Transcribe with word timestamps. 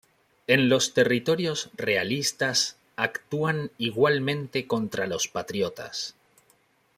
En 0.47 0.67
los 0.67 0.95
territorios 0.95 1.69
realistas 1.75 2.75
actúan 2.95 3.69
igualmente 3.77 4.65
contra 4.65 5.05
los 5.05 5.27
patriotas. 5.27 6.15